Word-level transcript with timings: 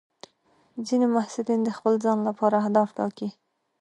ځینې 0.87 1.07
محصلین 1.15 1.59
د 1.63 1.69
خپل 1.77 1.93
ځان 2.05 2.17
لپاره 2.27 2.55
اهداف 2.63 2.89
ټاکي. 2.97 3.29